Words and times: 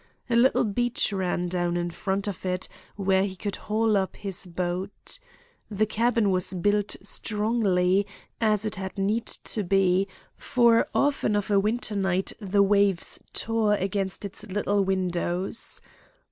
A 0.31 0.35
little 0.35 0.63
beach 0.63 1.13
ran 1.13 1.47
down 1.47 1.77
in 1.77 1.91
front 1.91 2.27
of 2.27 2.43
it 2.43 2.67
where 2.95 3.21
he 3.23 3.35
could 3.35 3.57
haul 3.57 3.95
up 3.95 4.15
his 4.15 4.47
boat. 4.47 5.19
The 5.69 5.85
cabin 5.85 6.31
was 6.31 6.53
built 6.55 6.95
strongly, 7.03 8.07
as 8.41 8.65
it 8.65 8.77
had 8.77 8.97
need 8.97 9.27
to 9.27 9.63
be, 9.63 10.07
for 10.35 10.87
often 10.95 11.35
of 11.35 11.51
a 11.51 11.59
winter 11.59 11.95
night 11.95 12.33
the 12.39 12.63
waves 12.63 13.19
tore 13.31 13.75
against 13.75 14.25
its 14.25 14.43
little 14.47 14.83
windows. 14.83 15.81